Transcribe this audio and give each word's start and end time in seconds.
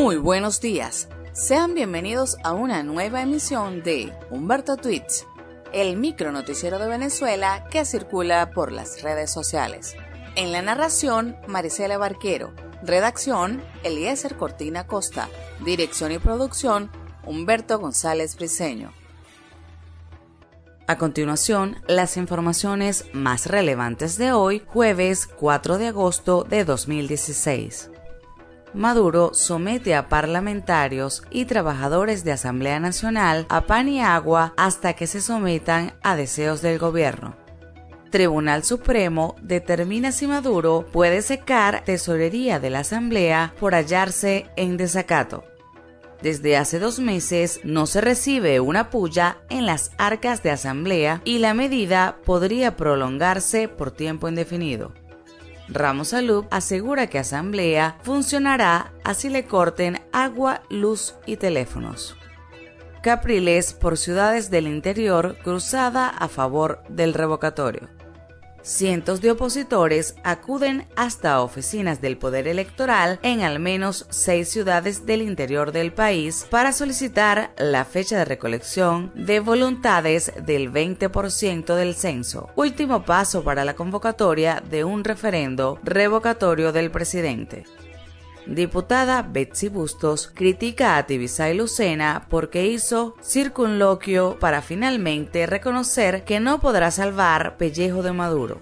Muy 0.00 0.16
buenos 0.16 0.60
días. 0.60 1.08
Sean 1.32 1.74
bienvenidos 1.74 2.36
a 2.44 2.52
una 2.52 2.84
nueva 2.84 3.20
emisión 3.20 3.82
de 3.82 4.12
Humberto 4.30 4.76
Tweets, 4.76 5.26
el 5.72 5.96
micro 5.96 6.30
noticiero 6.30 6.78
de 6.78 6.86
Venezuela 6.86 7.66
que 7.68 7.84
circula 7.84 8.52
por 8.52 8.70
las 8.70 9.02
redes 9.02 9.32
sociales. 9.32 9.96
En 10.36 10.52
la 10.52 10.62
narración, 10.62 11.36
Marisela 11.48 11.98
Barquero. 11.98 12.54
Redacción, 12.84 13.60
Eliezer 13.82 14.36
Cortina 14.36 14.86
Costa. 14.86 15.28
Dirección 15.64 16.12
y 16.12 16.20
producción, 16.20 16.92
Humberto 17.26 17.80
González 17.80 18.36
Briceño. 18.36 18.92
A 20.86 20.96
continuación, 20.96 21.82
las 21.88 22.16
informaciones 22.16 23.04
más 23.12 23.46
relevantes 23.46 24.16
de 24.16 24.30
hoy, 24.30 24.62
jueves 24.68 25.26
4 25.26 25.76
de 25.76 25.88
agosto 25.88 26.46
de 26.48 26.64
2016. 26.64 27.90
Maduro 28.74 29.30
somete 29.32 29.94
a 29.94 30.08
parlamentarios 30.08 31.22
y 31.30 31.46
trabajadores 31.46 32.22
de 32.24 32.32
Asamblea 32.32 32.80
Nacional 32.80 33.46
a 33.48 33.62
pan 33.62 33.88
y 33.88 34.00
agua 34.00 34.52
hasta 34.56 34.92
que 34.92 35.06
se 35.06 35.20
sometan 35.20 35.94
a 36.02 36.16
deseos 36.16 36.60
del 36.60 36.78
gobierno. 36.78 37.36
Tribunal 38.10 38.64
Supremo 38.64 39.36
determina 39.42 40.12
si 40.12 40.26
Maduro 40.26 40.86
puede 40.92 41.22
secar 41.22 41.82
tesorería 41.84 42.58
de 42.58 42.70
la 42.70 42.80
Asamblea 42.80 43.54
por 43.58 43.74
hallarse 43.74 44.46
en 44.56 44.76
desacato. 44.76 45.44
Desde 46.22 46.56
hace 46.56 46.78
dos 46.78 46.98
meses 46.98 47.60
no 47.64 47.86
se 47.86 48.00
recibe 48.00 48.60
una 48.60 48.90
puya 48.90 49.38
en 49.50 49.66
las 49.66 49.92
arcas 49.98 50.42
de 50.42 50.50
Asamblea 50.50 51.20
y 51.24 51.38
la 51.38 51.54
medida 51.54 52.18
podría 52.24 52.76
prolongarse 52.76 53.68
por 53.68 53.92
tiempo 53.92 54.28
indefinido. 54.28 54.92
Ramos 55.68 56.08
Salub 56.08 56.46
asegura 56.50 57.08
que 57.08 57.18
Asamblea 57.18 57.98
funcionará 58.02 58.92
así 59.04 59.28
le 59.28 59.44
corten 59.44 60.00
agua, 60.12 60.62
luz 60.70 61.14
y 61.26 61.36
teléfonos. 61.36 62.16
Capriles 63.02 63.74
por 63.74 63.98
ciudades 63.98 64.50
del 64.50 64.66
interior 64.66 65.36
cruzada 65.44 66.08
a 66.08 66.28
favor 66.28 66.82
del 66.88 67.14
revocatorio. 67.14 67.88
Cientos 68.62 69.20
de 69.20 69.30
opositores 69.30 70.14
acuden 70.24 70.86
hasta 70.96 71.40
oficinas 71.40 72.00
del 72.00 72.18
Poder 72.18 72.48
Electoral 72.48 73.18
en 73.22 73.40
al 73.40 73.60
menos 73.60 74.06
seis 74.10 74.48
ciudades 74.48 75.06
del 75.06 75.22
interior 75.22 75.72
del 75.72 75.92
país 75.92 76.46
para 76.50 76.72
solicitar 76.72 77.52
la 77.56 77.84
fecha 77.84 78.18
de 78.18 78.24
recolección 78.24 79.12
de 79.14 79.40
voluntades 79.40 80.32
del 80.44 80.72
20% 80.72 81.74
del 81.74 81.94
censo, 81.94 82.50
último 82.56 83.04
paso 83.04 83.42
para 83.42 83.64
la 83.64 83.74
convocatoria 83.74 84.62
de 84.68 84.84
un 84.84 85.04
referendo 85.04 85.78
revocatorio 85.82 86.72
del 86.72 86.90
presidente. 86.90 87.64
Diputada 88.46 89.22
Betsy 89.22 89.68
Bustos 89.68 90.30
critica 90.34 90.96
a 90.96 91.06
Tibisay 91.06 91.54
Lucena 91.54 92.26
porque 92.30 92.66
hizo 92.66 93.14
circunloquio 93.20 94.38
para 94.38 94.62
finalmente 94.62 95.46
reconocer 95.46 96.24
que 96.24 96.40
no 96.40 96.60
podrá 96.60 96.90
salvar 96.90 97.56
pellejo 97.56 98.02
de 98.02 98.12
Maduro. 98.12 98.60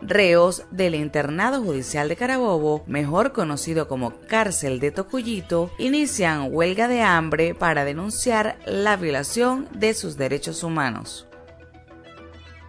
Reos 0.00 0.64
del 0.70 0.94
internado 0.94 1.62
judicial 1.62 2.08
de 2.08 2.16
Carabobo, 2.16 2.84
mejor 2.86 3.32
conocido 3.32 3.88
como 3.88 4.12
cárcel 4.28 4.78
de 4.78 4.92
Tocuyito, 4.92 5.70
inician 5.78 6.48
huelga 6.50 6.86
de 6.86 7.02
hambre 7.02 7.54
para 7.54 7.84
denunciar 7.84 8.58
la 8.64 8.96
violación 8.96 9.68
de 9.72 9.94
sus 9.94 10.16
derechos 10.16 10.62
humanos. 10.62 11.26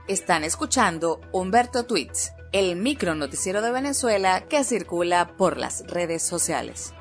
Están 0.08 0.44
escuchando 0.44 1.22
Humberto 1.32 1.86
Tweets 1.86 2.34
el 2.52 2.76
micro 2.76 3.16
noticiero 3.16 3.62
de 3.62 3.72
Venezuela 3.72 4.42
que 4.50 4.64
circula 4.64 5.36
por 5.38 5.58
las 5.58 5.86
redes 5.88 6.24
sociales. 6.24 6.94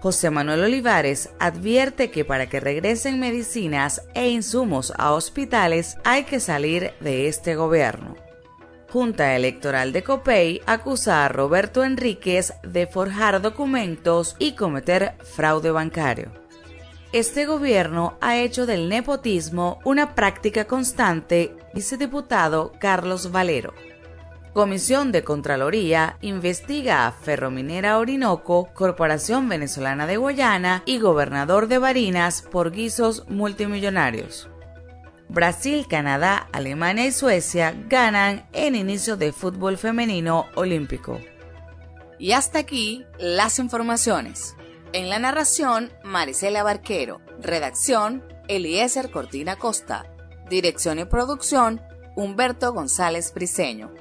José 0.00 0.30
Manuel 0.30 0.64
Olivares 0.64 1.30
advierte 1.38 2.10
que 2.10 2.24
para 2.26 2.48
que 2.48 2.60
regresen 2.60 3.18
medicinas 3.18 4.02
e 4.14 4.28
insumos 4.28 4.92
a 4.98 5.12
hospitales 5.12 5.96
hay 6.04 6.24
que 6.24 6.40
salir 6.40 6.92
de 7.00 7.28
este 7.28 7.54
gobierno. 7.54 8.14
Junta 8.90 9.34
Electoral 9.34 9.92
de 9.92 10.04
Copey 10.04 10.60
acusa 10.66 11.24
a 11.24 11.28
Roberto 11.28 11.82
Enríquez 11.82 12.52
de 12.62 12.86
forjar 12.86 13.40
documentos 13.40 14.36
y 14.38 14.52
cometer 14.52 15.14
fraude 15.24 15.70
bancario. 15.70 16.32
Este 17.12 17.46
gobierno 17.46 18.18
ha 18.20 18.36
hecho 18.38 18.66
del 18.66 18.88
nepotismo 18.88 19.78
una 19.84 20.14
práctica 20.14 20.66
constante, 20.66 21.56
dice 21.72 21.96
diputado 21.96 22.72
Carlos 22.78 23.32
Valero. 23.32 23.72
Comisión 24.54 25.10
de 25.10 25.24
Contraloría 25.24 26.16
investiga 26.20 27.08
a 27.08 27.12
Ferrominera 27.12 27.98
Orinoco, 27.98 28.68
Corporación 28.72 29.48
Venezolana 29.48 30.06
de 30.06 30.16
Guayana 30.16 30.84
y 30.86 31.00
Gobernador 31.00 31.66
de 31.66 31.78
Barinas 31.78 32.42
por 32.42 32.70
guisos 32.70 33.28
multimillonarios. 33.28 34.48
Brasil, 35.28 35.86
Canadá, 35.88 36.46
Alemania 36.52 37.04
y 37.04 37.10
Suecia 37.10 37.74
ganan 37.88 38.46
en 38.52 38.76
inicio 38.76 39.16
de 39.16 39.32
fútbol 39.32 39.76
femenino 39.76 40.46
olímpico. 40.54 41.18
Y 42.20 42.30
hasta 42.30 42.60
aquí 42.60 43.04
las 43.18 43.58
informaciones. 43.58 44.54
En 44.92 45.08
la 45.08 45.18
narración, 45.18 45.92
Marisela 46.04 46.62
Barquero. 46.62 47.20
Redacción, 47.40 48.22
Eliezer 48.46 49.10
Cortina 49.10 49.56
Costa. 49.56 50.06
Dirección 50.48 51.00
y 51.00 51.06
producción, 51.06 51.82
Humberto 52.14 52.72
González 52.72 53.34
Briceño. 53.34 53.92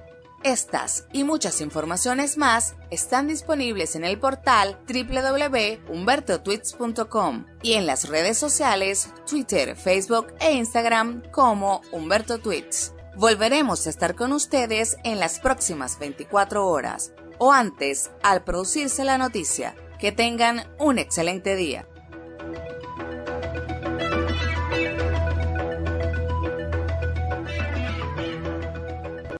Estas 0.43 1.07
y 1.13 1.23
muchas 1.23 1.61
informaciones 1.61 2.37
más 2.37 2.75
están 2.89 3.29
disponibles 3.29 3.95
en 3.95 4.03
el 4.03 4.19
portal 4.19 4.77
www.humbertotweets.com 4.87 7.45
y 7.61 7.75
en 7.75 7.85
las 7.85 8.09
redes 8.09 8.39
sociales 8.39 9.07
Twitter, 9.25 9.77
Facebook 9.77 10.33
e 10.41 10.51
Instagram 10.51 11.23
como 11.31 11.79
Humberto 11.93 12.39
Tweets. 12.39 12.91
Volveremos 13.15 13.87
a 13.87 13.89
estar 13.89 14.15
con 14.15 14.33
ustedes 14.33 14.97
en 15.05 15.21
las 15.21 15.39
próximas 15.39 15.97
24 15.97 16.67
horas 16.67 17.13
o 17.37 17.53
antes 17.53 18.11
al 18.21 18.43
producirse 18.43 19.05
la 19.05 19.17
noticia. 19.17 19.77
Que 19.97 20.11
tengan 20.11 20.67
un 20.79 20.99
excelente 20.99 21.55
día. 21.55 21.87